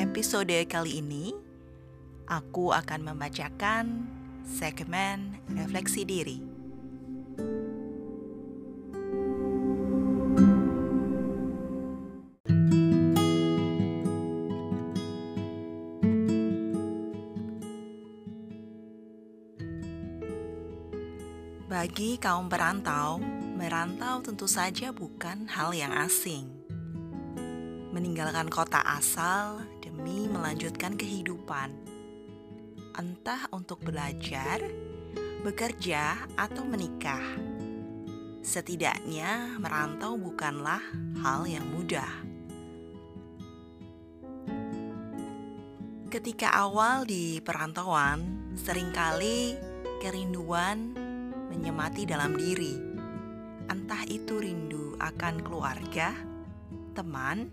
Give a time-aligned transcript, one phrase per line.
[0.00, 1.36] episode kali ini
[2.24, 4.08] aku akan membacakan
[4.48, 6.40] segmen refleksi diri.
[21.68, 23.20] Bagi kaum perantau,
[23.52, 26.48] merantau tentu saja bukan hal yang asing.
[27.92, 29.69] Meninggalkan kota asal
[30.00, 31.76] demi melanjutkan kehidupan,
[32.96, 34.64] entah untuk belajar,
[35.44, 37.20] bekerja, atau menikah.
[38.40, 40.80] Setidaknya, merantau bukanlah
[41.20, 42.08] hal yang mudah.
[46.08, 48.24] Ketika awal di perantauan,
[48.56, 49.60] sering kali
[50.00, 50.96] kerinduan
[51.52, 52.72] menyemati dalam diri.
[53.68, 56.16] Entah itu rindu akan keluarga,
[56.96, 57.52] teman,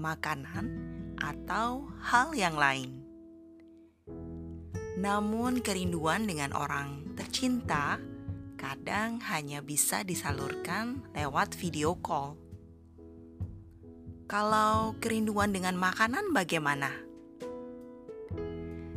[0.00, 3.04] makanan, atau hal yang lain.
[4.94, 7.98] Namun, kerinduan dengan orang tercinta
[8.54, 12.38] kadang hanya bisa disalurkan lewat video call.
[14.24, 16.88] Kalau kerinduan dengan makanan, bagaimana?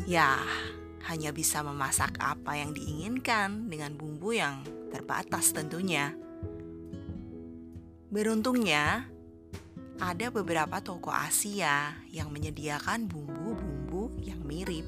[0.08, 0.40] Ya,
[1.12, 6.16] hanya bisa memasak apa yang diinginkan dengan bumbu yang terbatas tentunya.
[8.08, 9.12] Beruntungnya,
[9.98, 14.86] ada beberapa toko Asia yang menyediakan bumbu-bumbu yang mirip.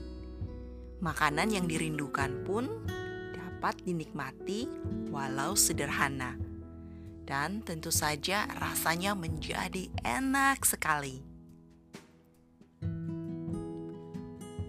[1.02, 2.70] Makanan yang dirindukan pun
[3.34, 4.70] dapat dinikmati
[5.10, 6.38] walau sederhana.
[7.26, 11.22] Dan tentu saja rasanya menjadi enak sekali.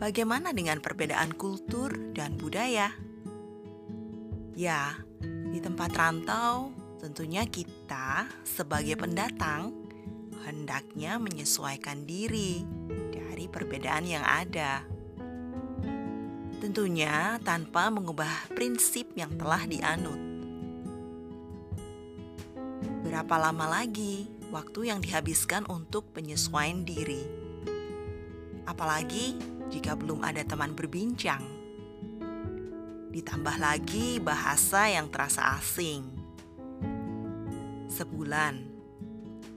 [0.00, 2.88] Bagaimana dengan perbedaan kultur dan budaya?
[4.56, 4.96] Ya,
[5.52, 9.79] di tempat rantau, tentunya kita sebagai pendatang
[10.44, 12.64] hendaknya menyesuaikan diri
[13.10, 14.84] dari perbedaan yang ada.
[16.60, 20.20] Tentunya tanpa mengubah prinsip yang telah dianut.
[23.00, 27.24] Berapa lama lagi waktu yang dihabiskan untuk penyesuaian diri?
[28.68, 29.34] Apalagi
[29.72, 31.40] jika belum ada teman berbincang.
[33.10, 36.06] Ditambah lagi bahasa yang terasa asing.
[37.90, 38.69] Sebulan,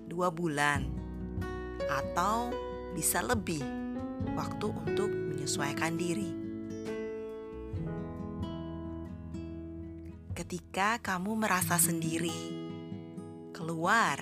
[0.08, 0.88] dua bulan,
[1.88, 2.52] atau
[2.94, 3.64] bisa lebih
[4.38, 6.32] waktu untuk menyesuaikan diri.
[10.34, 12.64] Ketika kamu merasa sendiri,
[13.54, 14.18] keluar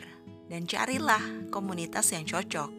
[0.52, 2.72] dan carilah komunitas yang cocok.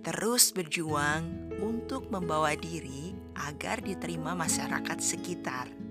[0.00, 5.89] Terus berjuang untuk membawa diri agar diterima masyarakat sekitar.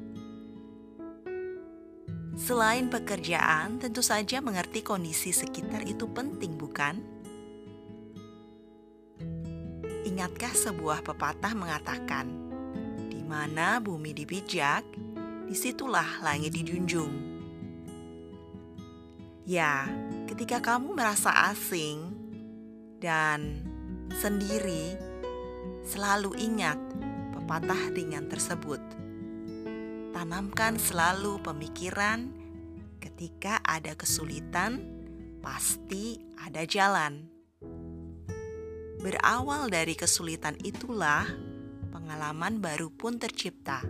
[2.40, 7.04] Selain pekerjaan, tentu saja mengerti kondisi sekitar itu penting, bukan?
[10.08, 12.32] Ingatkah sebuah pepatah mengatakan,
[13.12, 14.88] "Di mana bumi dipijak,
[15.46, 17.12] di situlah langit dijunjung."
[19.44, 19.84] Ya,
[20.32, 22.16] ketika kamu merasa asing
[23.04, 23.60] dan
[24.16, 25.10] sendiri,
[25.90, 26.78] Selalu ingat
[27.34, 28.78] pepatah ringan tersebut.
[30.30, 32.30] Tanamkan selalu pemikiran
[33.02, 34.78] ketika ada kesulitan,
[35.42, 37.26] pasti ada jalan.
[39.02, 41.26] Berawal dari kesulitan itulah
[41.90, 43.82] pengalaman baru pun tercipta,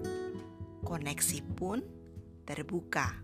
[0.87, 1.83] koneksi pun
[2.47, 3.19] terbuka,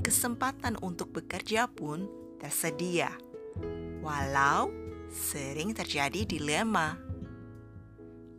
[0.00, 2.08] kesempatan untuk bekerja pun
[2.40, 3.12] tersedia,
[4.00, 4.72] walau
[5.12, 6.96] sering terjadi dilema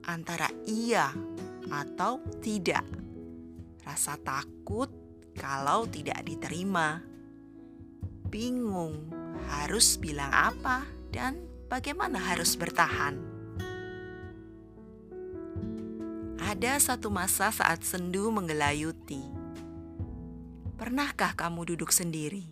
[0.09, 1.13] antara iya
[1.69, 3.00] atau tidak.
[3.81, 4.89] Rasa takut
[5.33, 7.01] kalau tidak diterima.
[8.31, 9.11] Bingung
[9.51, 13.17] harus bilang apa dan bagaimana harus bertahan.
[16.41, 19.23] Ada satu masa saat sendu menggelayuti.
[20.75, 22.43] Pernahkah kamu duduk sendiri,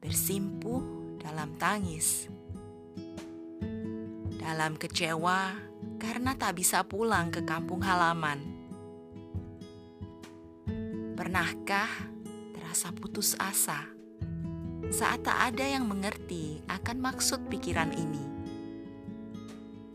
[0.00, 0.80] bersimpuh
[1.20, 2.30] dalam tangis,
[4.40, 5.52] dalam kecewa
[6.00, 8.63] karena tak bisa pulang ke kampung halaman.
[11.24, 11.88] Pernahkah
[12.52, 13.88] terasa putus asa
[14.92, 18.20] saat tak ada yang mengerti akan maksud pikiran ini?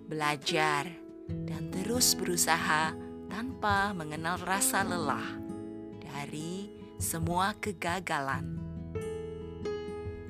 [0.10, 0.90] Belajar
[1.30, 2.98] dan terus berusaha
[3.30, 5.38] tanpa mengenal rasa lelah
[6.02, 8.58] dari semua kegagalan.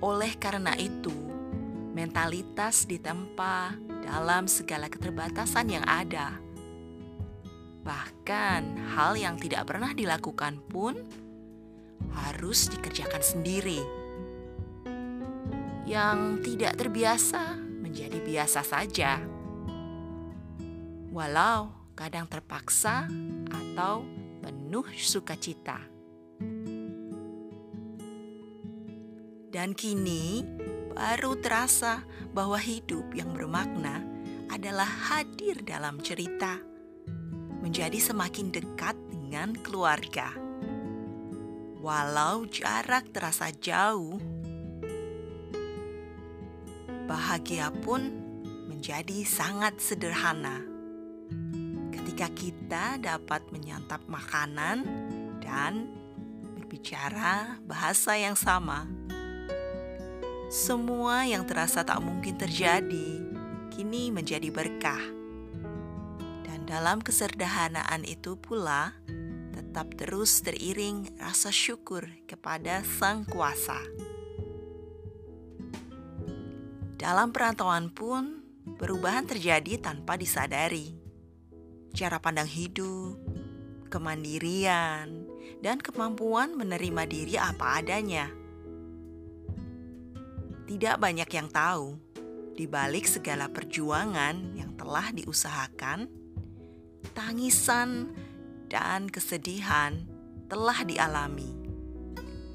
[0.04, 1.16] Oleh karena itu,
[1.96, 3.72] mentalitas ditempa
[4.04, 6.44] dalam segala keterbatasan yang ada.
[7.90, 10.94] Bahkan hal yang tidak pernah dilakukan pun
[12.14, 13.82] harus dikerjakan sendiri.
[15.90, 19.18] Yang tidak terbiasa menjadi biasa saja,
[21.10, 23.10] walau kadang terpaksa
[23.50, 24.06] atau
[24.46, 25.82] penuh sukacita.
[29.50, 30.46] Dan kini
[30.94, 32.06] baru terasa
[32.38, 34.06] bahwa hidup yang bermakna
[34.54, 36.62] adalah hadir dalam cerita,
[37.60, 40.32] menjadi semakin dekat dengan keluarga.
[41.80, 44.20] Walau jarak terasa jauh,
[47.08, 48.12] bahagia pun
[48.68, 50.62] menjadi sangat sederhana
[51.96, 54.84] ketika kita dapat menyantap makanan
[55.40, 55.88] dan
[56.58, 58.86] berbicara bahasa yang sama.
[60.52, 63.24] Semua yang terasa tak mungkin terjadi
[63.72, 65.19] kini menjadi berkah.
[66.70, 68.94] Dalam kesederhanaan itu pula
[69.58, 73.82] tetap terus teriring rasa syukur kepada Sang Kuasa.
[76.94, 78.46] Dalam perantauan pun
[78.78, 80.94] perubahan terjadi tanpa disadari.
[81.98, 83.18] Cara pandang hidup,
[83.90, 85.26] kemandirian,
[85.66, 88.30] dan kemampuan menerima diri apa adanya
[90.70, 91.98] tidak banyak yang tahu,
[92.54, 96.06] di balik segala perjuangan yang telah diusahakan,
[97.12, 98.14] tangisan
[98.70, 100.06] dan kesedihan
[100.50, 101.50] telah dialami,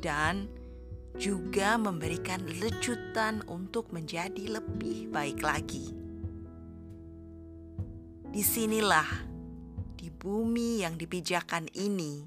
[0.02, 0.50] dan
[1.14, 5.94] juga memberikan lecutan untuk menjadi lebih baik lagi.
[8.34, 9.06] Di sinilah,
[9.94, 12.26] di bumi yang dipijakan ini,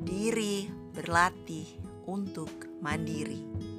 [0.00, 0.64] diri
[0.96, 1.68] berlatih
[2.08, 2.48] untuk
[2.80, 3.73] mandiri.